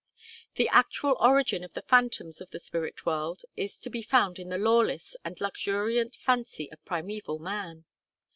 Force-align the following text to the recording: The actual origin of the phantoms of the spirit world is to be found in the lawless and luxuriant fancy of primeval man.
The 0.55 0.67
actual 0.69 1.15
origin 1.19 1.63
of 1.63 1.73
the 1.73 1.83
phantoms 1.83 2.41
of 2.41 2.49
the 2.49 2.57
spirit 2.57 3.05
world 3.05 3.43
is 3.55 3.77
to 3.81 3.89
be 3.91 4.01
found 4.01 4.39
in 4.39 4.49
the 4.49 4.57
lawless 4.57 5.15
and 5.23 5.39
luxuriant 5.39 6.15
fancy 6.15 6.71
of 6.71 6.83
primeval 6.85 7.37
man. 7.37 7.85